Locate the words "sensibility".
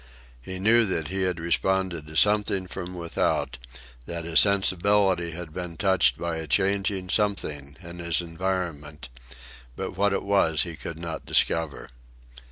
4.39-5.29